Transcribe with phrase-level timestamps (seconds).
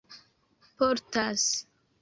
[0.79, 1.43] portas